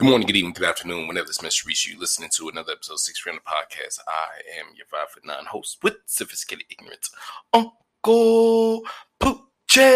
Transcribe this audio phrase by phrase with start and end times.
[0.00, 2.94] Good morning, good evening, good afternoon, whenever this message reaches you, listening to another episode
[2.94, 3.98] of Six Friend Podcast.
[4.08, 7.10] I am your five foot nine host with sophisticated ignorance,
[7.52, 8.82] Uncle
[9.20, 9.90] Poochie.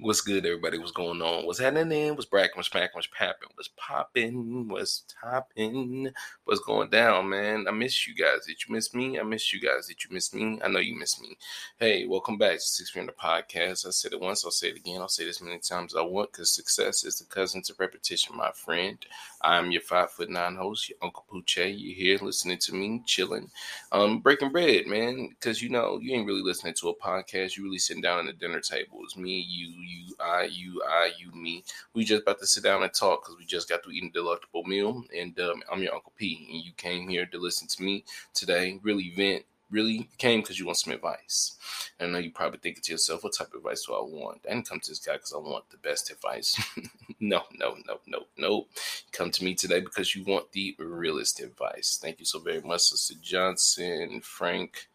[0.00, 0.78] What's good, everybody?
[0.78, 1.44] What's going on?
[1.44, 2.14] What's happening?
[2.14, 2.52] What's bracking?
[2.54, 2.90] What's smacking?
[2.92, 3.48] What's popping?
[3.56, 4.68] What's popping?
[4.68, 6.10] What's topping?
[6.44, 7.66] What's going down, man?
[7.66, 8.46] I miss you guys.
[8.46, 9.18] Did you miss me?
[9.18, 9.88] I miss you guys.
[9.88, 10.60] Did you miss me?
[10.62, 11.36] I know you miss me.
[11.80, 13.88] Hey, welcome back to Six Feet Podcast.
[13.88, 15.00] I said it once, I'll say it again.
[15.00, 18.52] I'll say as many times I want because success is the cousin to repetition, my
[18.52, 19.04] friend.
[19.42, 21.74] I'm your five foot nine host, your Uncle Poochie.
[21.76, 23.50] You're here listening to me, chilling,
[23.90, 25.30] um, breaking bread, man.
[25.30, 27.56] Because you know, you ain't really listening to a podcast.
[27.56, 29.00] You really sitting down at the dinner table.
[29.02, 31.64] It's me, you, you, I, you, I, you, me.
[31.94, 34.10] We just about to sit down and talk because we just got to eat a
[34.10, 35.04] delectable meal.
[35.16, 38.78] And um, I'm your Uncle P, and you came here to listen to me today,
[38.82, 41.56] really vent really came because you want some advice.
[41.98, 44.40] And I know you probably thinking to yourself, what type of advice do I want?
[44.48, 46.56] I didn't come to this guy because I want the best advice.
[47.20, 48.66] no, no, no, no, no.
[49.12, 51.98] Come to me today because you want the realest advice.
[52.00, 54.88] Thank you so very much, Sister Johnson, Frank.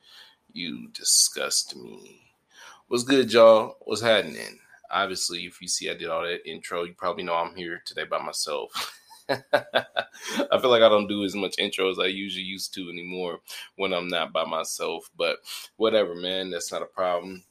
[0.51, 2.21] You disgust me.
[2.87, 3.77] What's good, y'all?
[3.81, 4.59] What's happening?
[4.93, 8.05] Obviously, if you see I did all that intro, you probably know I'm here today
[8.05, 8.99] by myself.
[9.29, 13.39] I feel like I don't do as much intro as I usually used to anymore
[13.75, 15.09] when I'm not by myself.
[15.17, 15.37] But
[15.77, 17.43] whatever, man, that's not a problem.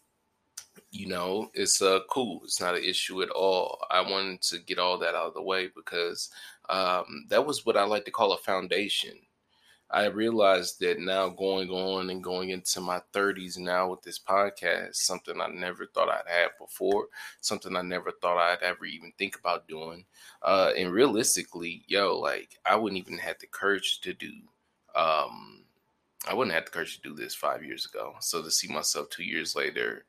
[0.91, 2.43] You know, it's uh cool.
[2.45, 3.79] It's not an issue at all.
[3.91, 6.31] I wanted to get all that out of the way because
[6.69, 9.15] um, that was what I like to call a foundation
[9.93, 14.97] I realized that now going on and going into my 30s now with this podcast,
[14.97, 17.09] something I never thought I'd have before,
[17.43, 20.07] something I never thought I'd ever even think about doing.
[20.41, 24.33] Uh, and realistically, yo, like I wouldn't even have the courage to do.
[24.95, 25.65] Um,
[26.27, 28.15] I wouldn't have the courage to do this five years ago.
[28.21, 30.07] So to see myself two years later,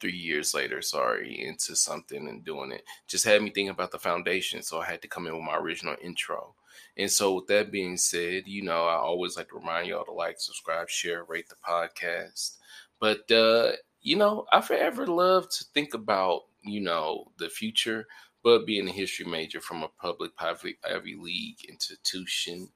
[0.00, 3.98] three years later, sorry, into something and doing it just had me thinking about the
[3.98, 4.62] foundation.
[4.62, 6.54] So I had to come in with my original intro.
[6.96, 10.12] And so, with that being said, you know, I always like to remind y'all to
[10.12, 12.56] like, subscribe, share, rate the podcast.
[13.00, 18.06] But, uh, you know, I forever love to think about, you know, the future,
[18.42, 22.68] but being a history major from a public private Ivy League institution,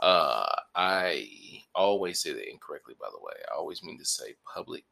[0.00, 1.28] uh, I
[1.74, 3.34] always say that incorrectly, by the way.
[3.50, 4.84] I always mean to say public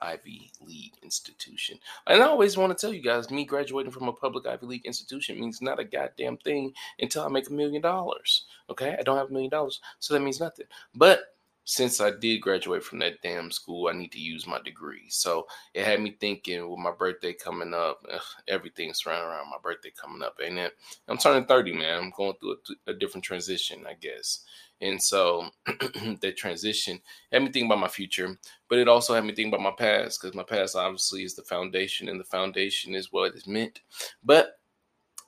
[0.00, 1.78] Ivy League institution.
[2.06, 4.86] And I always want to tell you guys, me graduating from a public Ivy League
[4.86, 8.44] institution means not a goddamn thing until I make a million dollars.
[8.68, 10.66] Okay, I don't have a million dollars, so that means nothing.
[10.94, 11.34] But
[11.64, 15.08] since I did graduate from that damn school, I need to use my degree.
[15.08, 18.04] So it had me thinking with my birthday coming up,
[18.48, 20.72] everything's surrounding around my birthday coming up, ain't it?
[21.06, 22.02] I'm turning 30, man.
[22.02, 22.56] I'm going through
[22.86, 24.44] a, a different transition, I guess.
[24.80, 29.34] And so that transition had me think about my future, but it also had me
[29.34, 33.12] think about my past because my past obviously is the foundation, and the foundation is
[33.12, 33.80] what is meant.
[34.24, 34.58] But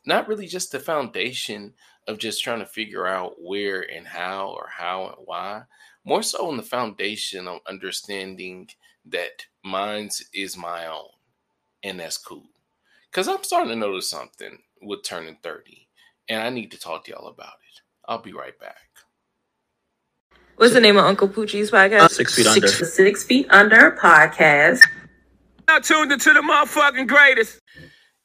[0.07, 1.75] not really just the foundation
[2.09, 5.63] of just trying to figure out where and how or how and why,
[6.05, 8.69] more so on the foundation of understanding
[9.05, 11.09] that mine is my own,
[11.83, 12.49] and that's cool.
[13.11, 15.89] Because I'm starting to notice something with turning 30,
[16.29, 17.83] and I need to talk to y'all about it.
[18.07, 18.92] I'll be right back.
[20.63, 22.11] What's the name of Uncle Poochie's podcast?
[22.11, 22.69] Six Feet Under.
[22.69, 24.79] Six, Six Feet Under podcast.
[25.67, 27.59] Now tuned into the motherfucking greatest.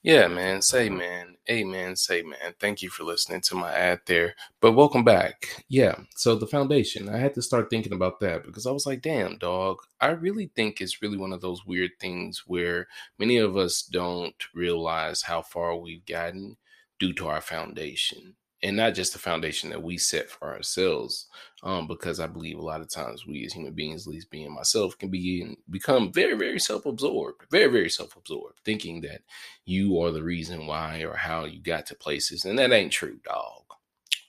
[0.03, 0.61] Yeah, man.
[0.61, 1.35] Say, man.
[1.49, 1.95] Amen.
[1.95, 2.53] Say, man.
[2.59, 4.35] Thank you for listening to my ad there.
[4.61, 5.47] But welcome back.
[5.67, 5.95] Yeah.
[6.15, 9.39] So, the foundation, I had to start thinking about that because I was like, damn,
[9.39, 9.77] dog.
[9.99, 12.87] I really think it's really one of those weird things where
[13.17, 16.55] many of us don't realize how far we've gotten
[16.99, 21.27] due to our foundation and not just the foundation that we set for ourselves.
[21.63, 24.53] Um, because I believe a lot of times we as human beings, at least being
[24.53, 29.21] myself, can be become very, very self-absorbed, very, very self-absorbed, thinking that
[29.65, 33.19] you are the reason why or how you got to places, and that ain't true,
[33.23, 33.63] dog.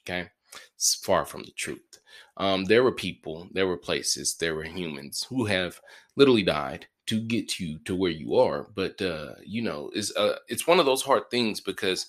[0.02, 0.30] Okay,
[0.74, 2.00] it's far from the truth.
[2.38, 5.80] Um, there were people, there were places, there were humans who have
[6.16, 8.68] literally died to get you to where you are.
[8.74, 12.06] But uh, you know, it's uh, it's one of those hard things because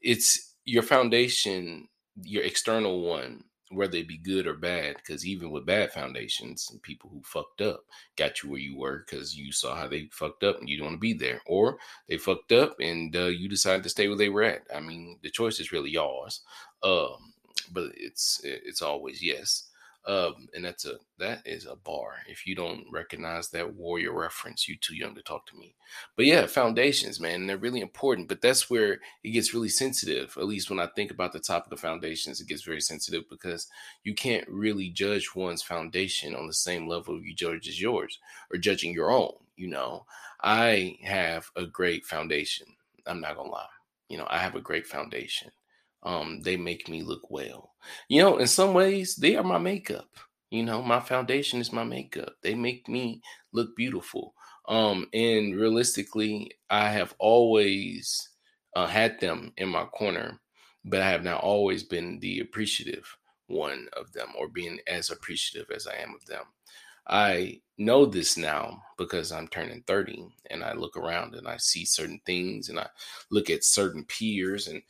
[0.00, 1.88] it's your foundation,
[2.22, 7.10] your external one, whether it be good or bad, because even with bad foundations, people
[7.10, 7.84] who fucked up
[8.16, 10.86] got you where you were because you saw how they fucked up and you don't
[10.86, 11.78] want to be there, or
[12.08, 14.62] they fucked up and uh, you decided to stay where they were at.
[14.74, 16.42] I mean, the choice is really yours,
[16.82, 17.32] um,
[17.72, 19.68] but it's it's always yes.
[20.04, 22.14] Um, and that's a that is a bar.
[22.26, 25.76] If you don't recognize that warrior reference, you too young to talk to me.
[26.16, 28.28] But yeah, foundations, man, they're really important.
[28.28, 30.36] But that's where it gets really sensitive.
[30.36, 33.68] At least when I think about the topic of foundations, it gets very sensitive because
[34.02, 38.18] you can't really judge one's foundation on the same level you judge as yours
[38.52, 39.34] or judging your own.
[39.56, 40.04] You know,
[40.42, 42.66] I have a great foundation.
[43.06, 43.66] I'm not gonna lie.
[44.08, 45.52] You know, I have a great foundation.
[46.02, 47.74] Um, they make me look well.
[48.08, 50.08] You know, in some ways, they are my makeup.
[50.50, 52.34] You know, my foundation is my makeup.
[52.42, 53.22] They make me
[53.52, 54.34] look beautiful.
[54.68, 58.28] Um, and realistically, I have always
[58.76, 60.40] uh, had them in my corner,
[60.84, 63.06] but I have not always been the appreciative
[63.46, 66.44] one of them or being as appreciative as I am of them.
[67.08, 71.84] I know this now because I'm turning 30 and I look around and I see
[71.84, 72.88] certain things and I
[73.30, 74.82] look at certain peers and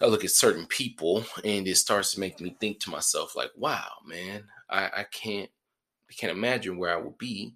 [0.00, 3.50] I look at certain people and it starts to make me think to myself like,
[3.56, 5.50] wow, man, I, I can't
[6.10, 7.54] I can't imagine where I would be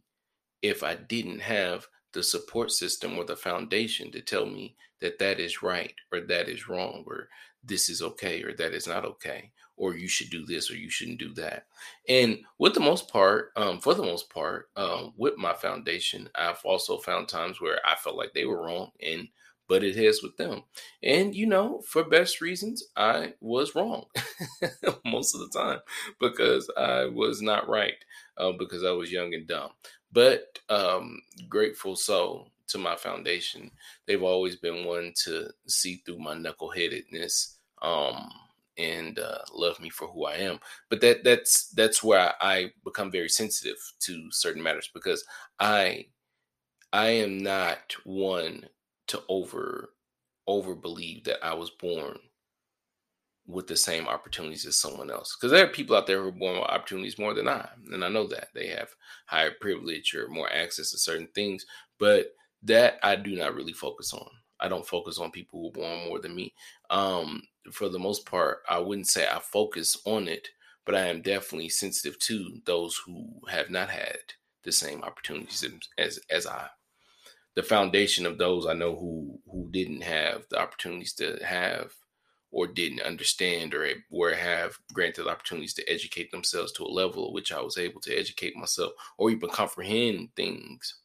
[0.62, 5.40] if I didn't have the support system or the foundation to tell me that that
[5.40, 7.28] is right or that is wrong or
[7.62, 10.88] this is okay or that is not okay or you should do this or you
[10.88, 11.66] shouldn't do that.
[12.08, 16.60] And with the most part um, for the most part um, with my foundation i've
[16.64, 19.28] also found times where i felt like they were wrong and
[19.68, 20.62] but it has with them
[21.02, 24.04] and you know for best reasons i was wrong
[25.04, 25.78] most of the time
[26.20, 28.04] because i was not right
[28.38, 29.70] uh, because i was young and dumb
[30.12, 33.70] but um, grateful so to my foundation.
[34.06, 38.30] They've always been one to see through my knuckleheadedness um,
[38.78, 40.60] and uh, love me for who I am.
[40.88, 45.24] But that that's that's where I become very sensitive to certain matters because
[45.58, 46.06] I
[46.92, 48.66] I am not one
[49.08, 49.90] to over
[50.46, 52.18] over believe that I was born
[53.46, 55.36] with the same opportunities as someone else.
[55.36, 58.04] Because there are people out there who are born with opportunities more than I, and
[58.04, 58.88] I know that they have
[59.26, 61.64] higher privilege or more access to certain things.
[61.98, 64.28] But that I do not really focus on.
[64.60, 66.54] I don't focus on people who are born more than me.
[66.90, 67.42] Um,
[67.72, 70.48] for the most part, I wouldn't say I focus on it,
[70.86, 74.18] but I am definitely sensitive to those who have not had
[74.62, 75.66] the same opportunities
[75.98, 76.68] as as I.
[77.56, 81.92] The foundation of those I know who who didn't have the opportunities to have
[82.50, 87.32] or didn't understand or or have granted opportunities to educate themselves to a level at
[87.32, 90.96] which I was able to educate myself or even comprehend things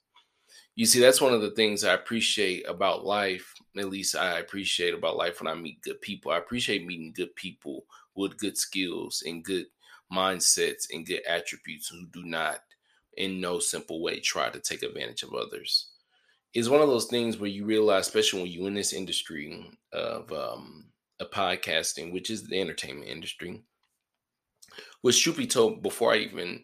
[0.79, 3.53] you see, that's one of the things I appreciate about life.
[3.77, 6.31] At least I appreciate about life when I meet good people.
[6.31, 7.85] I appreciate meeting good people
[8.15, 9.65] with good skills and good
[10.09, 12.61] mindsets and good attributes who do not,
[13.17, 15.89] in no simple way, try to take advantage of others.
[16.53, 20.31] It's one of those things where you realize, especially when you're in this industry of
[20.31, 20.85] um,
[21.19, 23.63] a podcasting, which is the entertainment industry,
[25.01, 26.63] which truth be told, before I even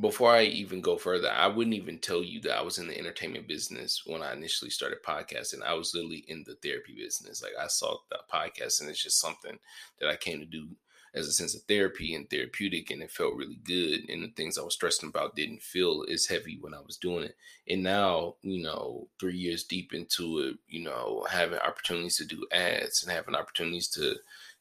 [0.00, 2.96] before I even go further, I wouldn't even tell you that I was in the
[2.96, 5.62] entertainment business when I initially started podcasting.
[5.64, 7.42] I was literally in the therapy business.
[7.42, 9.58] Like I saw the podcast, and it's just something
[9.98, 10.68] that I came to do
[11.14, 14.08] as a sense of therapy and therapeutic, and it felt really good.
[14.08, 17.24] And the things I was stressing about didn't feel as heavy when I was doing
[17.24, 17.36] it.
[17.68, 22.46] And now, you know, three years deep into it, you know, having opportunities to do
[22.52, 24.14] ads and having opportunities to,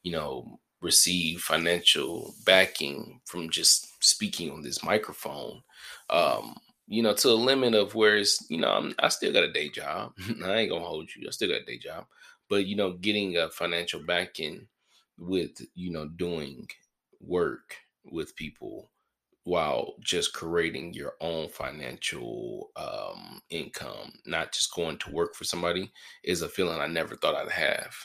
[0.04, 5.62] you know, receive financial backing from just speaking on this microphone.
[6.10, 6.56] Um,
[6.88, 9.52] you know, to a limit of where it's, you know, I'm, I still got a
[9.52, 10.14] day job.
[10.44, 11.28] I ain't gonna hold you.
[11.28, 12.06] I still got a day job,
[12.50, 14.68] but you know, getting a financial backing
[15.20, 16.68] with, you know, doing
[17.20, 17.76] work
[18.06, 18.90] with people
[19.44, 25.92] while just creating your own financial um, income, not just going to work for somebody,
[26.24, 27.96] is a feeling I never thought I'd have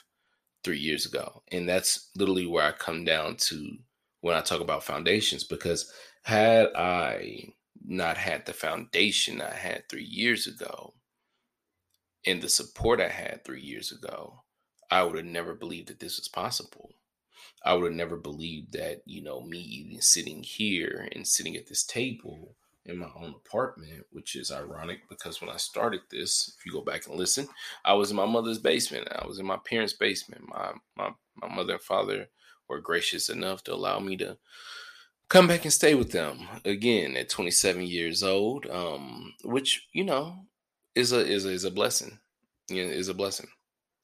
[0.63, 1.43] three years ago.
[1.53, 3.77] And that's literally where I come down to
[4.23, 7.53] when I talk about foundations, because had I
[7.85, 10.95] not had the foundation I had three years ago
[12.27, 14.43] and the support I had three years ago,
[14.91, 16.95] I would have never believed that this was possible.
[17.65, 21.67] I would have never believed that, you know, me even sitting here and sitting at
[21.67, 22.55] this table
[22.87, 26.83] in my own apartment, which is ironic because when I started this, if you go
[26.83, 27.49] back and listen,
[27.85, 29.09] I was in my mother's basement.
[29.11, 30.43] I was in my parents' basement.
[30.49, 32.29] My my my mother and father
[32.69, 34.37] were gracious enough to allow me to
[35.29, 40.37] come back and stay with them again at 27 years old, um, which you know
[40.95, 42.19] is a is a, is a blessing.
[42.69, 43.49] You know, is a blessing.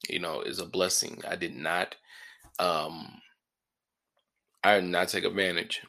[0.09, 1.21] You know, is a blessing.
[1.27, 1.95] I did not
[2.59, 3.21] um
[4.63, 5.81] I did not take advantage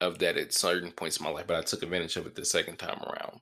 [0.00, 2.44] of that at certain points in my life, but I took advantage of it the
[2.44, 3.40] second time around.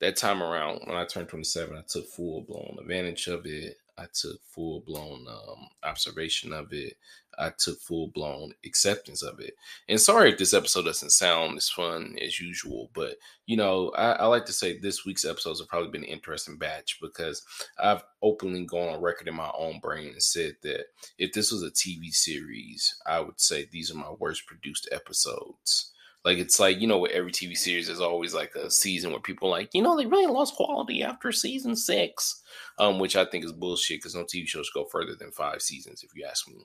[0.00, 3.76] That time around, when I turned 27, I took full blown advantage of it.
[3.96, 6.94] I took full blown um, observation of it.
[7.38, 9.54] I took full blown acceptance of it.
[9.88, 14.12] And sorry if this episode doesn't sound as fun as usual, but you know, I,
[14.12, 17.42] I like to say this week's episodes have probably been an interesting batch because
[17.78, 20.86] I've openly gone on record in my own brain and said that
[21.18, 25.93] if this was a TV series, I would say these are my worst produced episodes
[26.24, 29.20] Like it's like you know, with every TV series, there's always like a season where
[29.20, 32.42] people like, you know, they really lost quality after season six,
[32.78, 36.02] um, which I think is bullshit because no TV shows go further than five seasons,
[36.02, 36.64] if you ask me.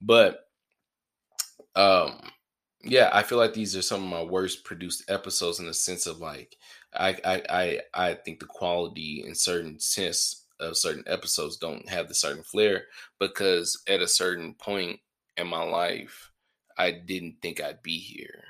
[0.00, 0.46] But
[1.74, 2.20] um,
[2.82, 6.06] yeah, I feel like these are some of my worst produced episodes in the sense
[6.06, 6.56] of like,
[6.94, 12.06] I I I, I think the quality in certain sense of certain episodes don't have
[12.06, 12.84] the certain flair
[13.18, 15.00] because at a certain point
[15.36, 16.30] in my life,
[16.78, 18.44] I didn't think I'd be here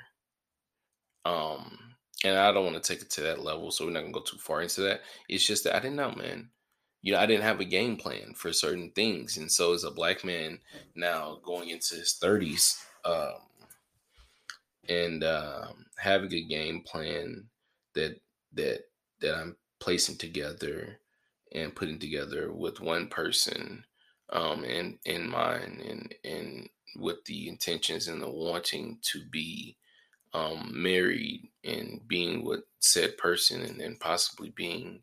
[1.25, 1.77] um,
[2.23, 4.21] and I don't want to take it to that level, so we're not gonna go
[4.21, 5.01] too far into that.
[5.29, 6.49] It's just that I didn't know, man.
[7.01, 9.91] You know, I didn't have a game plan for certain things, and so as a
[9.91, 10.59] black man
[10.95, 13.39] now going into his thirties, um,
[14.87, 17.45] and um, having a game plan
[17.95, 18.19] that
[18.53, 18.81] that
[19.21, 20.99] that I'm placing together
[21.53, 23.83] and putting together with one person
[24.31, 29.75] um in in mind and and with the intentions and the wanting to be
[30.33, 35.01] um, married and being with said person and then possibly being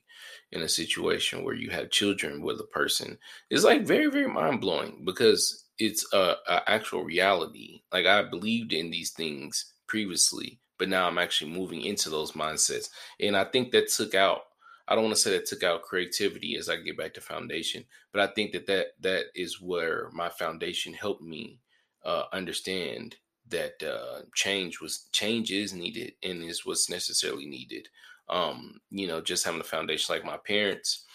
[0.53, 3.19] in a situation where you have children with a person
[3.51, 7.83] is like very very mind-blowing because it's a, a, actual reality.
[7.93, 12.89] Like i believed in these things previously but now i'm actually moving into those mindsets.
[13.21, 14.43] And i think that took out
[14.89, 17.85] i don't want to say that took out creativity as i get back to foundation
[18.13, 21.61] but i think that that that is where my foundation helped me
[22.05, 23.17] uh, understand
[23.51, 27.89] that uh, change was change is needed and is what's necessarily needed.
[28.29, 31.07] Um, you know, just having a foundation like my parents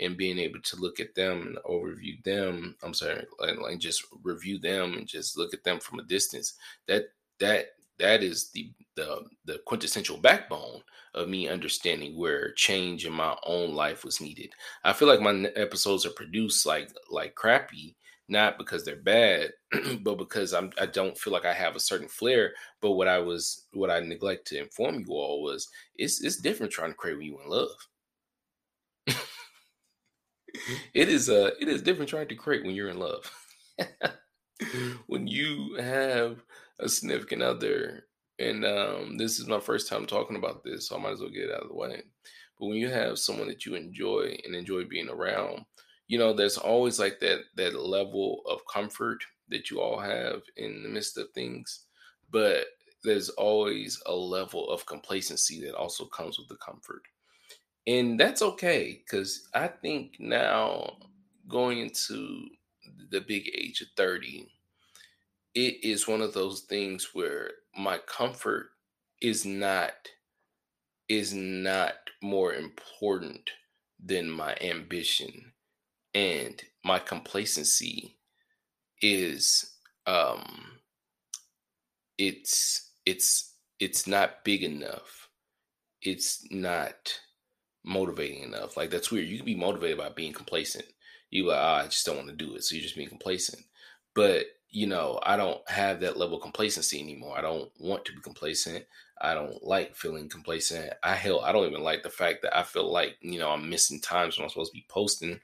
[0.00, 2.76] and being able to look at them and overview them.
[2.82, 6.54] I'm sorry, like, just review them and just look at them from a distance.
[6.88, 7.06] That
[7.40, 7.66] that
[7.98, 10.82] that is the the the quintessential backbone
[11.14, 14.50] of me understanding where change in my own life was needed.
[14.82, 17.96] I feel like my episodes are produced like like crappy
[18.28, 19.50] not because they're bad,
[20.02, 22.52] but because I'm I don't feel like I have a certain flair.
[22.80, 26.72] But what I was what I neglect to inform you all was it's it's different
[26.72, 27.70] trying to create when you in love.
[30.94, 33.30] it is uh it is different trying to create when you're in love.
[35.06, 36.42] when you have
[36.78, 38.04] a significant other,
[38.38, 41.30] and um, this is my first time talking about this, so I might as well
[41.30, 42.02] get it out of the way.
[42.58, 45.64] But when you have someone that you enjoy and enjoy being around,
[46.08, 50.82] you know, there's always like that that level of comfort that you all have in
[50.82, 51.86] the midst of things,
[52.30, 52.66] but
[53.04, 57.02] there's always a level of complacency that also comes with the comfort.
[57.86, 60.98] And that's okay because I think now
[61.48, 62.48] going into
[63.10, 64.48] the big age of 30,
[65.54, 68.70] it is one of those things where my comfort
[69.20, 69.92] is not
[71.08, 73.50] is not more important
[74.02, 75.52] than my ambition
[76.14, 78.16] and my complacency
[79.00, 79.74] is
[80.06, 80.72] um
[82.18, 85.28] it's it's it's not big enough.
[86.02, 87.18] It's not
[87.84, 88.76] motivating enough.
[88.76, 89.26] Like that's weird.
[89.28, 90.84] You can be motivated by being complacent.
[91.30, 92.64] You like oh, i just don't want to do it.
[92.64, 93.62] So you're just being complacent.
[94.14, 97.36] But you know i don't have that level of complacency anymore.
[97.36, 98.84] I don't want to be complacent
[99.22, 100.92] I don't like feeling complacent.
[101.04, 103.70] I hell, I don't even like the fact that I feel like you know I'm
[103.70, 105.40] missing times when I'm supposed to be posting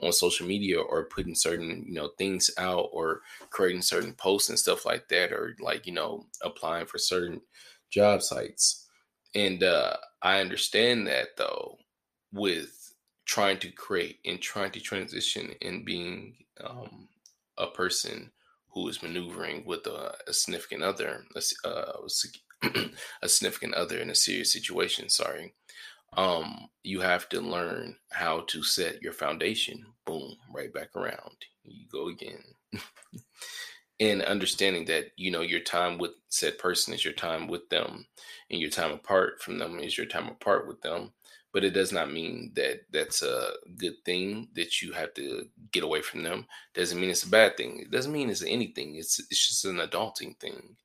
[0.00, 3.20] on social media or putting certain you know things out or
[3.50, 7.40] creating certain posts and stuff like that, or like you know applying for certain
[7.88, 8.88] job sites.
[9.34, 11.76] And uh, I understand that though,
[12.32, 12.94] with
[13.26, 16.34] trying to create and trying to transition and being
[16.64, 17.08] um,
[17.56, 18.32] a person
[18.70, 22.08] who is maneuvering with a, a significant other, a, uh,
[23.22, 25.54] a significant other in a serious situation, sorry,
[26.16, 29.84] um, you have to learn how to set your foundation.
[30.04, 31.36] Boom, right back around.
[31.64, 32.42] You go again.
[34.00, 38.06] and understanding that, you know, your time with said person is your time with them,
[38.50, 41.12] and your time apart from them is your time apart with them.
[41.52, 45.82] But it does not mean that that's a good thing that you have to get
[45.82, 46.46] away from them.
[46.74, 47.80] Doesn't mean it's a bad thing.
[47.80, 48.94] It doesn't mean it's anything.
[48.94, 50.76] It's it's just an adulting thing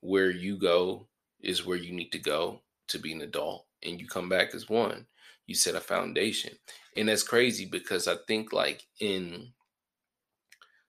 [0.00, 1.06] where you go
[1.40, 4.68] is where you need to go to be an adult and you come back as
[4.68, 5.06] one.
[5.46, 6.52] You set a foundation
[6.98, 9.48] and that's crazy because i think like in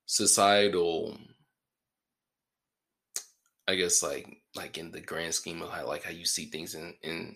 [0.05, 1.17] societal
[3.67, 6.73] i guess like like in the grand scheme of how like how you see things
[6.73, 7.35] in in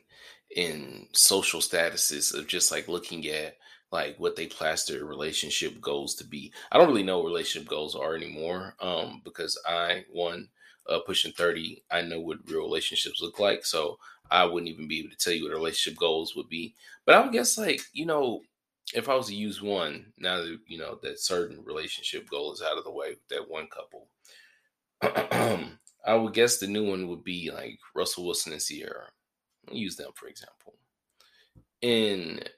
[0.56, 3.58] in social statuses of just like looking at
[3.92, 6.52] like what they plaster relationship goals to be.
[6.72, 10.48] I don't really know what relationship goals are anymore um because i one
[10.90, 13.66] uh, pushing 30, I know what real relationships look like.
[13.66, 14.00] So
[14.32, 16.76] I wouldn't even be able to tell you what relationship goals would be.
[17.06, 18.42] But I would guess, like, you know,
[18.94, 22.62] if I was to use one, now that, you know, that certain relationship goal is
[22.62, 24.08] out of the way with that one couple,
[26.06, 29.08] I would guess the new one would be like Russell Wilson and Ciara.
[29.70, 30.76] I'll use them for example.
[31.82, 32.50] And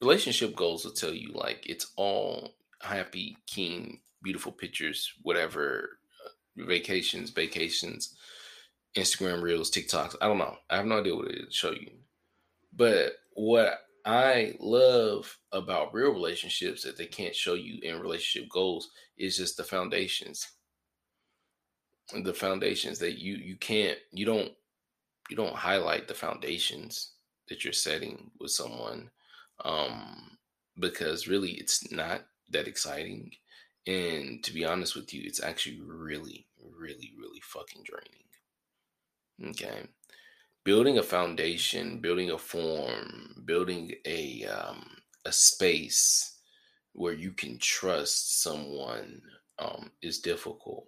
[0.00, 5.98] relationship goals will tell you like it's all happy, keen, beautiful pictures, whatever,
[6.56, 8.14] vacations, vacations,
[8.96, 10.16] Instagram reels, TikToks.
[10.20, 10.56] I don't know.
[10.70, 11.90] I have no idea what it show you.
[12.74, 18.90] But what I love about real relationships that they can't show you in relationship goals
[19.16, 20.46] is just the foundations.
[22.12, 24.52] The foundations that you you can't you don't
[25.30, 27.12] you don't highlight the foundations
[27.48, 29.10] that you're setting with someone
[29.64, 30.36] um
[30.78, 33.30] because really it's not that exciting
[33.86, 36.46] and to be honest with you it's actually really
[36.78, 38.24] really really fucking draining
[39.50, 39.88] okay
[40.64, 44.84] building a foundation, building a form, building a um,
[45.24, 46.38] a space
[46.92, 49.20] where you can trust someone
[49.58, 50.86] um, is difficult.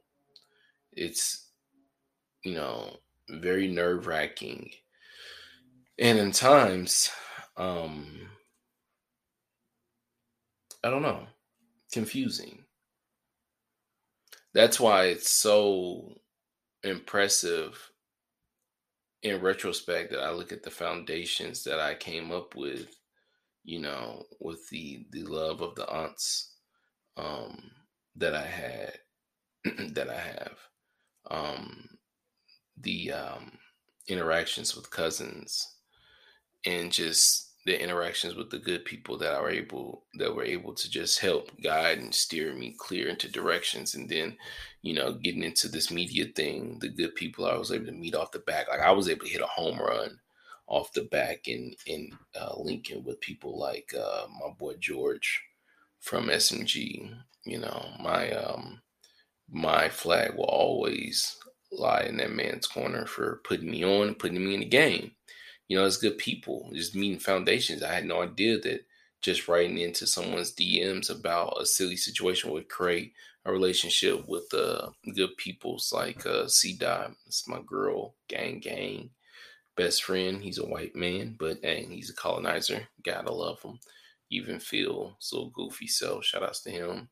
[0.92, 1.48] It's
[2.42, 2.96] you know
[3.28, 4.70] very nerve wracking,
[5.98, 7.10] and in times,
[7.56, 8.06] um,
[10.82, 11.26] I don't know,
[11.92, 12.63] confusing.
[14.54, 16.14] That's why it's so
[16.84, 17.90] impressive
[19.22, 22.88] in retrospect that I look at the foundations that I came up with,
[23.64, 26.54] you know, with the the love of the aunts
[27.16, 27.70] um
[28.16, 28.98] that I had
[29.94, 30.58] that I have.
[31.30, 31.88] Um
[32.80, 33.52] the um
[34.08, 35.76] interactions with cousins
[36.66, 40.90] and just the interactions with the good people that are able that were able to
[40.90, 43.94] just help guide and steer me clear into directions.
[43.94, 44.36] And then
[44.84, 48.14] you know getting into this media thing the good people i was able to meet
[48.14, 50.20] off the back like i was able to hit a home run
[50.66, 55.42] off the back in in uh, lincoln with people like uh, my boy george
[56.00, 57.10] from smg
[57.44, 58.80] you know my um
[59.50, 61.36] my flag will always
[61.72, 65.10] lie in that man's corner for putting me on and putting me in the game
[65.68, 67.82] you know, it's good people, just meeting foundations.
[67.82, 68.84] I had no idea that
[69.22, 73.12] just writing into someone's DMs about a silly situation would create
[73.46, 77.12] a relationship with uh, good peoples like uh, C Dot.
[77.26, 79.10] It's my girl, gang, gang,
[79.76, 80.42] best friend.
[80.42, 82.86] He's a white man, but dang, he's a colonizer.
[83.02, 83.78] Gotta love him.
[84.30, 86.24] Even feel so goofy self.
[86.24, 87.08] Shout outs to him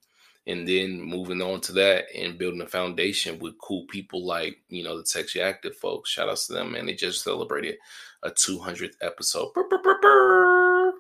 [0.47, 4.83] and then moving on to that and building a foundation with cool people like you
[4.83, 7.77] know the sexually active folks shout outs to them man they just celebrated
[8.23, 10.93] a 200th episode burr, burr, burr,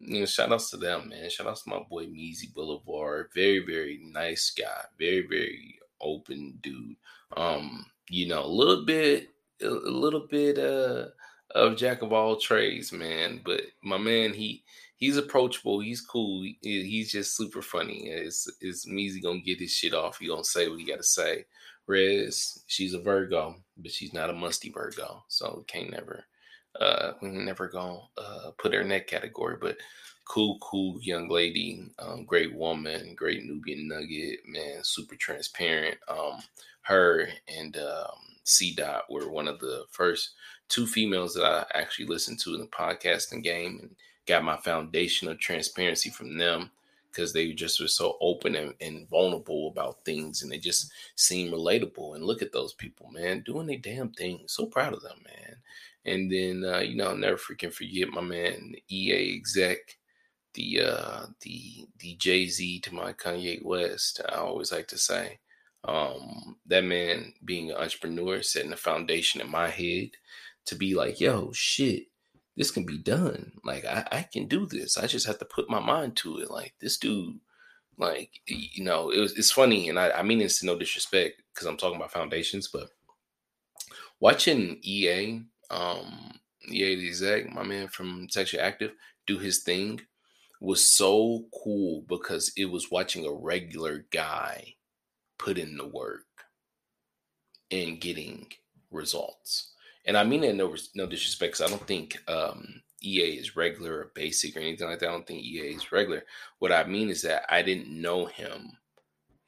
[0.00, 3.64] you know shout outs to them man shout outs to my boy Meezy Boulevard very
[3.64, 6.96] very nice guy very very open dude
[7.36, 9.28] um you know a little bit
[9.62, 11.06] a little bit uh
[11.54, 14.64] of jack of all trades man but my man he
[15.02, 15.80] he's approachable.
[15.80, 16.42] He's cool.
[16.42, 18.06] He, he's just super funny.
[18.06, 20.18] It's it's Meezy gonna get his shit off.
[20.18, 21.44] He gonna say what he gotta say.
[21.88, 26.24] Rez, she's a Virgo, but she's not a musty Virgo, so can't never
[26.80, 29.56] uh we never gonna uh put her in that category.
[29.60, 29.76] But
[30.24, 35.98] cool, cool young lady, um, great woman, great Nubian nugget, man, super transparent.
[36.08, 36.40] Um,
[36.82, 40.30] her and um, C Dot were one of the first
[40.68, 43.94] two females that I actually listened to in the podcasting game, and
[44.26, 46.70] got my foundation of transparency from them
[47.10, 51.52] because they just were so open and, and, vulnerable about things and they just seem
[51.52, 52.14] relatable.
[52.14, 54.44] And look at those people, man, doing their damn thing.
[54.46, 55.56] So proud of them, man.
[56.04, 59.98] And then uh, you know, I'll never freaking forget my man, EA exec,
[60.54, 64.20] the uh the the Jay-Z to my Kanye West.
[64.28, 65.38] I always like to say.
[65.84, 70.10] Um, that man being an entrepreneur, setting a foundation in my head
[70.66, 72.06] to be like, yo, shit,
[72.56, 73.52] this can be done.
[73.64, 74.96] Like I, I can do this.
[74.98, 76.50] I just have to put my mind to it.
[76.50, 77.40] Like this dude,
[77.98, 81.66] like you know, it was it's funny, and I, I mean to no disrespect because
[81.66, 82.90] I'm talking about foundations, but
[84.20, 86.32] watching EA, um,
[86.68, 88.92] EA the exec, my man from Sexually Active,
[89.26, 90.00] do his thing
[90.60, 94.74] was so cool because it was watching a regular guy
[95.38, 96.26] put in the work
[97.70, 98.46] and getting
[98.92, 99.72] results
[100.04, 103.98] and I mean it no no disrespect, because I don't think um, EA is regular
[103.98, 105.08] or basic or anything like that.
[105.08, 106.24] I don't think EA is regular.
[106.58, 108.72] What I mean is that I didn't know him.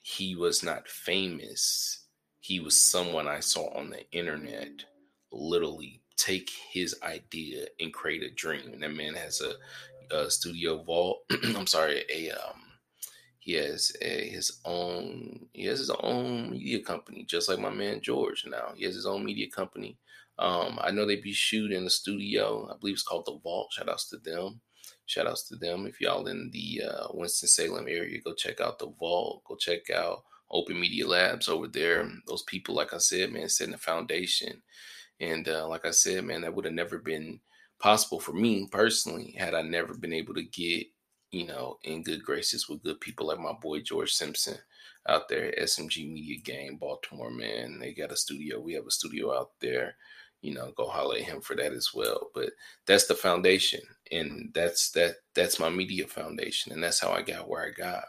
[0.01, 2.05] He was not famous.
[2.41, 4.85] He was someone I saw on the internet
[5.33, 8.73] literally take his idea and create a dream.
[8.73, 11.25] And that man has a, a studio vault.
[11.57, 12.61] I'm sorry, a um,
[13.39, 18.01] he has a, his own he has his own media company, just like my man
[18.01, 18.45] George.
[18.47, 19.99] Now he has his own media company
[20.39, 22.69] um, I know they be shooting in the studio.
[22.73, 23.73] I believe it's called The Vault.
[23.73, 24.61] Shout outs to them.
[25.07, 25.87] Shout outs to them.
[25.87, 29.45] If y'all in the uh, Winston-Salem area, go check out The Vault.
[29.45, 32.09] Go check out Open Media Labs over there.
[32.27, 34.63] Those people, like I said, man, setting the foundation.
[35.21, 37.41] And uh, like I said, man, that would have never been
[37.79, 40.87] possible for me personally had I never been able to get,
[41.31, 44.57] you know, in good graces with good people like my boy George Simpson
[45.09, 47.79] out there at SMG Media Game, Baltimore, man.
[47.79, 48.61] They got a studio.
[48.61, 49.97] We have a studio out there.
[50.43, 52.31] You know, go holler at him for that as well.
[52.35, 52.51] But
[52.87, 53.81] that's the foundation.
[54.13, 56.73] And that's that that's my media foundation.
[56.73, 58.05] And that's how I got where I got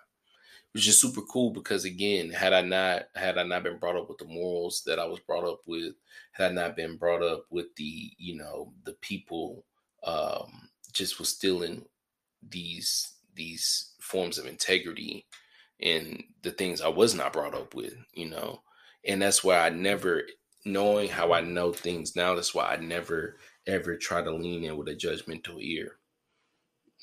[0.73, 4.09] which is super cool because again, had I not had I not been brought up
[4.09, 5.93] with the morals that I was brought up with,
[6.35, 9.65] had not been brought up with the you know the people
[10.05, 11.85] um, just was stealing
[12.49, 15.25] these these forms of integrity
[15.81, 18.61] and the things I was not brought up with, you know,
[19.05, 20.23] and that's why I never
[20.65, 22.35] knowing how I know things now.
[22.35, 25.99] That's why I never ever try to lean in with a judgmental ear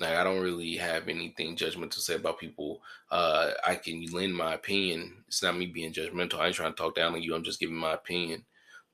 [0.01, 2.83] like I don't really have anything judgmental to say about people.
[3.11, 5.25] Uh, I can lend my opinion.
[5.29, 6.41] It's not me being judgmental.
[6.41, 7.35] I ain't trying to talk down on you.
[7.35, 8.45] I'm just giving my opinion.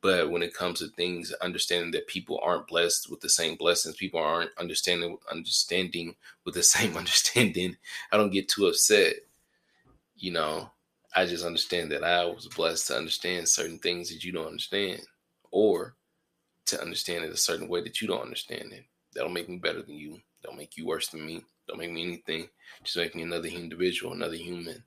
[0.00, 3.96] But when it comes to things, understanding that people aren't blessed with the same blessings,
[3.96, 7.76] people aren't understanding understanding with the same understanding.
[8.12, 9.14] I don't get too upset.
[10.16, 10.70] You know,
[11.14, 15.02] I just understand that I was blessed to understand certain things that you don't understand,
[15.50, 15.94] or
[16.66, 18.84] to understand it a certain way that you don't understand it.
[19.14, 20.20] That'll make me better than you.
[20.42, 21.42] Don't make you worse than me.
[21.66, 22.48] Don't make me anything.
[22.84, 24.82] Just make me another individual, another human.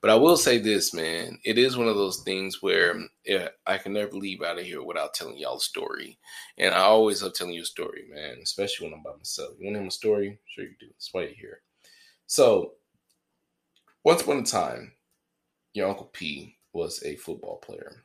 [0.00, 1.38] But I will say this, man.
[1.44, 4.82] It is one of those things where yeah, I can never leave out of here
[4.82, 6.18] without telling y'all a story.
[6.58, 9.50] And I always love telling you a story, man, especially when I'm by myself.
[9.58, 10.38] You want to hear my story?
[10.46, 10.86] Sure you do.
[10.88, 11.60] That's why you're here.
[12.26, 12.72] So,
[14.04, 14.92] once upon a time,
[15.72, 18.04] your Uncle P was a football player.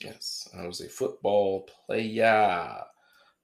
[0.00, 2.84] Yes, I was a football player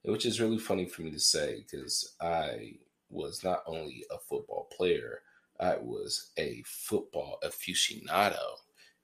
[0.03, 2.73] which is really funny for me to say because I
[3.09, 5.21] was not only a football player,
[5.59, 8.37] I was a football aficionado,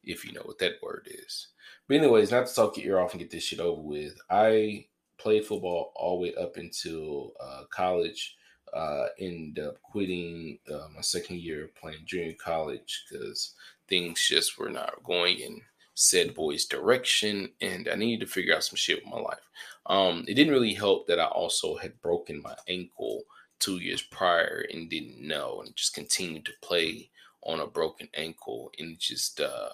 [0.04, 1.48] if you know what that word is.
[1.88, 4.86] But, anyways, not to talk your ear off and get this shit over with, I
[5.18, 8.36] played football all the way up until uh, college.
[8.74, 13.54] Uh, ended up quitting uh, my second year playing junior college because
[13.88, 15.62] things just were not going in
[15.96, 19.40] said boy's direction, and I needed to figure out some shit with my life.
[19.88, 23.24] Um, it didn't really help that I also had broken my ankle
[23.60, 27.10] two years prior and didn't know, and just continued to play
[27.44, 29.70] on a broken ankle, and just uh,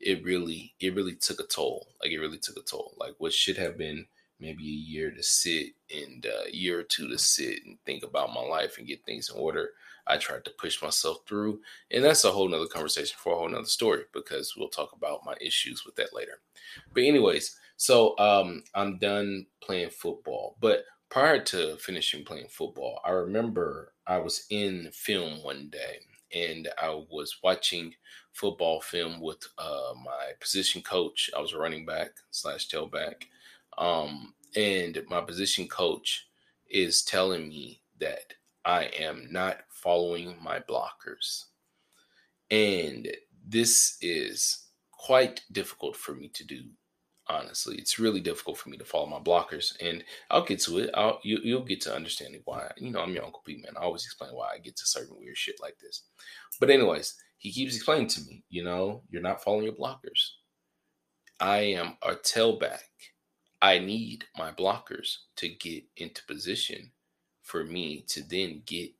[0.00, 1.88] it really, it really took a toll.
[2.02, 2.94] Like it really took a toll.
[2.98, 4.06] Like what should have been
[4.38, 8.02] maybe a year to sit and uh, a year or two to sit and think
[8.02, 9.70] about my life and get things in order.
[10.06, 13.48] I tried to push myself through, and that's a whole nother conversation for a whole
[13.48, 16.38] nother story because we'll talk about my issues with that later.
[16.94, 20.56] But anyways, so um, I'm done playing football.
[20.60, 26.00] But prior to finishing playing football, I remember I was in film one day
[26.34, 27.94] and I was watching
[28.32, 31.30] football film with uh, my position coach.
[31.36, 33.24] I was a running back slash tailback.
[33.78, 36.26] Um, and my position coach
[36.68, 41.44] is telling me that I am not following my blockers.
[42.50, 43.08] And
[43.46, 46.62] this is quite difficult for me to do
[47.28, 50.90] honestly it's really difficult for me to follow my blockers and i'll get to it.
[50.94, 53.74] I'll you, will get to understanding why you know i'm your uncle pete man.
[53.76, 56.02] I always explain why i get to certain weird shit like this.
[56.60, 60.30] But anyways he keeps explaining to me you know you're not following your blockers.
[61.40, 62.80] I am a tailback.
[63.60, 66.92] I need my blockers to get into position
[67.42, 68.90] for me to then get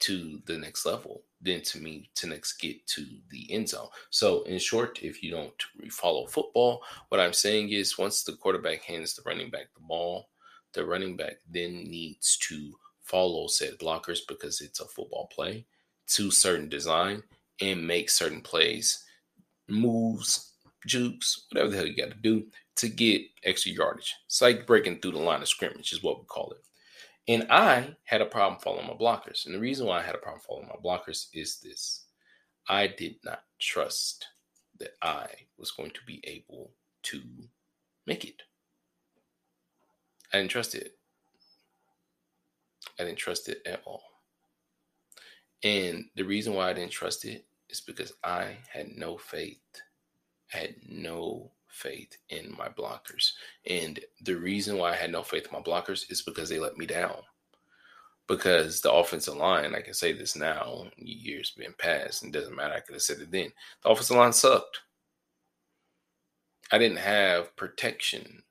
[0.00, 3.88] to the next level than to me to next get to the end zone.
[4.10, 5.52] So, in short, if you don't
[5.90, 10.28] follow football, what I'm saying is once the quarterback hands the running back the ball,
[10.72, 15.64] the running back then needs to follow said blockers because it's a football play
[16.06, 17.22] to certain design
[17.60, 19.04] and make certain plays,
[19.68, 20.52] moves,
[20.86, 22.44] jukes, whatever the hell you got to do
[22.76, 24.14] to get extra yardage.
[24.26, 26.62] It's like breaking through the line of scrimmage, is what we call it.
[27.26, 29.46] And I had a problem following my blockers.
[29.46, 32.06] And the reason why I had a problem following my blockers is this
[32.68, 34.26] I did not trust
[34.78, 35.26] that I
[35.58, 36.70] was going to be able
[37.04, 37.22] to
[38.06, 38.42] make it.
[40.32, 40.98] I didn't trust it.
[42.98, 44.02] I didn't trust it at all.
[45.62, 49.60] And the reason why I didn't trust it is because I had no faith.
[50.52, 53.32] I had no faith in my blockers.
[53.66, 56.76] And the reason why I had no faith in my blockers is because they let
[56.76, 57.16] me down.
[58.26, 62.74] Because the offensive line, I can say this now, years been passed, and doesn't matter.
[62.74, 63.52] I could have said it then.
[63.82, 64.80] The offensive line sucked.
[66.72, 68.42] I didn't have protection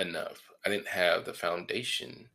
[0.00, 0.40] enough.
[0.64, 2.28] I didn't have the foundation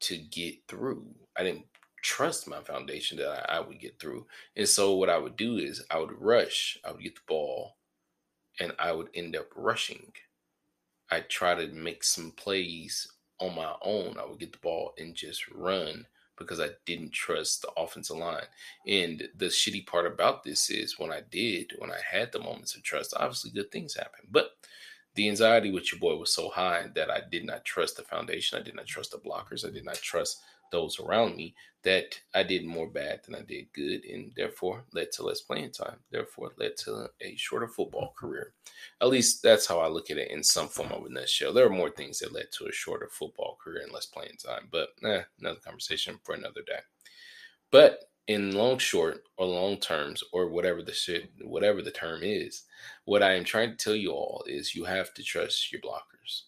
[0.00, 1.06] to get through.
[1.36, 1.66] I didn't
[2.02, 4.26] trust my foundation that I, I would get through.
[4.56, 7.76] And so what I would do is I would rush, I would get the ball,
[8.60, 10.12] and I would end up rushing.
[11.10, 13.06] I try to make some plays
[13.40, 14.16] on my own.
[14.18, 16.06] I would get the ball and just run
[16.38, 18.44] because I didn't trust the offensive line.
[18.86, 22.74] And the shitty part about this is when I did, when I had the moments
[22.74, 24.28] of trust, obviously good things happened.
[24.30, 24.50] But
[25.14, 28.58] the anxiety with your boy was so high that I did not trust the foundation.
[28.58, 29.66] I did not trust the blockers.
[29.66, 33.72] I did not trust those around me that I did more bad than I did
[33.72, 35.98] good, and therefore led to less playing time.
[36.10, 38.54] Therefore, led to a shorter football career.
[39.00, 41.52] At least that's how I look at it in some form of a nutshell.
[41.52, 44.68] There are more things that led to a shorter football career and less playing time,
[44.72, 46.80] but eh, another conversation for another day.
[47.70, 52.64] But in long short or long terms or whatever the shit whatever the term is
[53.04, 56.42] what i am trying to tell you all is you have to trust your blockers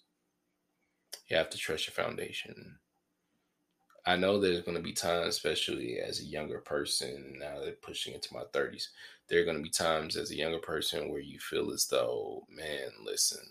[1.28, 2.76] you have to trust your foundation
[4.08, 8.14] I know there's going to be times, especially as a younger person, now that pushing
[8.14, 8.88] into my 30s,
[9.28, 12.46] there are going to be times as a younger person where you feel as though,
[12.48, 13.44] man, listen,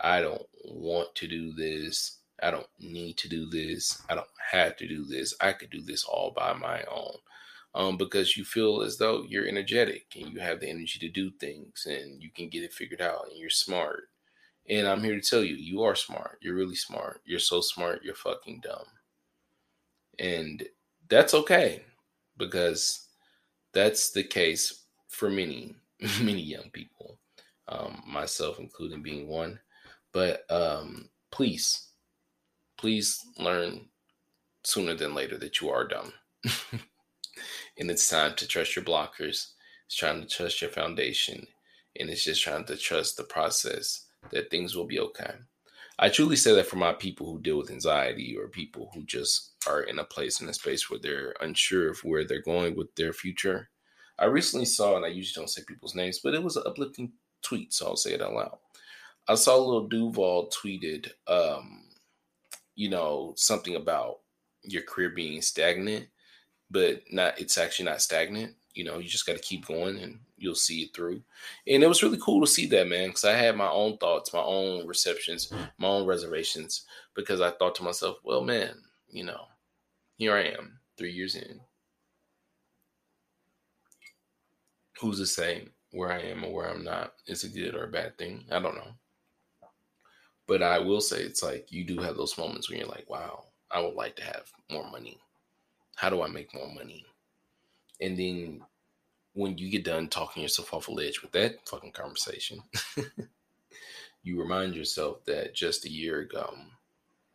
[0.00, 2.18] I don't want to do this.
[2.42, 4.02] I don't need to do this.
[4.10, 5.36] I don't have to do this.
[5.40, 7.14] I could do this all by my own.
[7.72, 11.30] Um, because you feel as though you're energetic and you have the energy to do
[11.38, 14.08] things and you can get it figured out and you're smart.
[14.68, 16.38] And I'm here to tell you, you are smart.
[16.42, 17.20] You're really smart.
[17.24, 18.95] You're so smart, you're fucking dumb.
[20.18, 20.66] And
[21.08, 21.82] that's okay
[22.36, 23.08] because
[23.72, 25.74] that's the case for many,
[26.22, 27.18] many young people,
[27.68, 29.58] um, myself including being one.
[30.12, 31.88] But um, please,
[32.78, 33.88] please learn
[34.64, 36.12] sooner than later that you are dumb.
[37.78, 39.52] and it's time to trust your blockers.
[39.86, 41.46] It's trying to trust your foundation.
[41.98, 45.34] And it's just trying to trust the process that things will be okay.
[45.98, 49.54] I truly say that for my people who deal with anxiety or people who just
[49.66, 52.94] are in a place in a space where they're unsure of where they're going with
[52.96, 53.70] their future.
[54.18, 57.12] I recently saw, and I usually don't say people's names, but it was an uplifting
[57.42, 58.58] tweet, so I'll say it out loud.
[59.28, 61.84] I saw Lil Duval tweeted, um,
[62.74, 64.18] you know, something about
[64.62, 66.08] your career being stagnant,
[66.70, 68.54] but not it's actually not stagnant.
[68.74, 71.22] You know, you just got to keep going and you'll see it through.
[71.66, 74.32] And it was really cool to see that, man, because I had my own thoughts,
[74.32, 78.74] my own receptions, my own reservations, because I thought to myself, well, man,
[79.08, 79.46] you know,
[80.16, 81.60] here I am, three years in.
[85.00, 87.90] Who's to say where I am or where I'm not is a good or a
[87.90, 88.44] bad thing?
[88.50, 88.92] I don't know.
[90.46, 93.44] But I will say it's like you do have those moments when you're like, wow,
[93.70, 95.18] I would like to have more money.
[95.96, 97.04] How do I make more money?
[98.00, 98.60] And then
[99.36, 102.62] when you get done talking yourself off a ledge with that fucking conversation,
[104.22, 106.54] you remind yourself that just a year ago,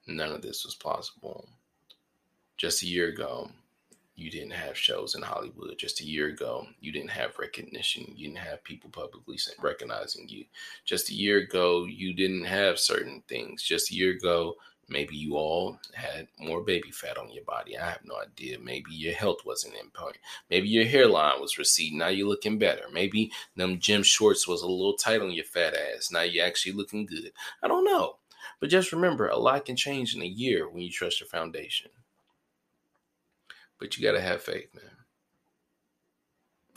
[0.08, 1.48] none of this was possible.
[2.58, 3.52] Just a year ago,
[4.16, 5.78] you didn't have shows in Hollywood.
[5.78, 8.06] Just a year ago, you didn't have recognition.
[8.16, 10.46] You didn't have people publicly recognizing you.
[10.86, 13.62] Just a year ago, you didn't have certain things.
[13.62, 14.56] Just a year ago,
[14.90, 17.78] maybe you all had more baby fat on your body.
[17.78, 18.60] I have no idea.
[18.60, 20.18] Maybe your health wasn't in point.
[20.50, 22.00] Maybe your hairline was receding.
[22.00, 22.84] Now you're looking better.
[22.92, 26.12] Maybe them gym shorts was a little tight on your fat ass.
[26.12, 27.32] Now you're actually looking good.
[27.64, 28.18] I don't know.
[28.60, 31.90] But just remember, a lot can change in a year when you trust your foundation.
[33.80, 34.84] But you got to have faith, man.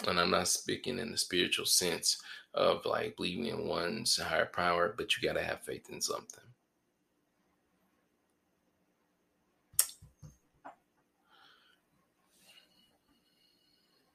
[0.08, 2.18] And I'm not speaking in the spiritual sense
[2.54, 6.44] of like believing in one's higher power, but you got to have faith in something.